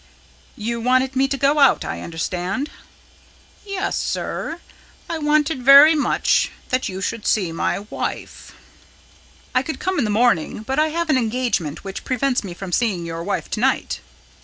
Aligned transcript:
"You 0.57 0.81
wanted 0.81 1.15
me 1.15 1.27
to 1.27 1.37
go 1.37 1.59
out, 1.59 1.85
I 1.85 2.01
understand?" 2.01 2.71
"Yes, 3.63 3.95
sir. 3.95 4.59
I 5.07 5.19
wanted 5.19 5.61
very 5.61 5.93
much 5.93 6.49
that 6.69 6.89
you 6.89 7.01
should 7.01 7.27
see 7.27 7.51
my 7.51 7.81
wife." 7.81 8.55
"I 9.53 9.61
could 9.61 9.79
come 9.79 9.99
in 9.99 10.03
the 10.03 10.09
morning, 10.09 10.63
but 10.63 10.79
I 10.79 10.87
have 10.87 11.11
an 11.11 11.19
engagement 11.19 11.83
which 11.83 12.03
prevents 12.03 12.43
me 12.43 12.55
from 12.55 12.71
seeing 12.71 13.05
your 13.05 13.23
wife 13.23 13.47
tonight." 13.47 13.99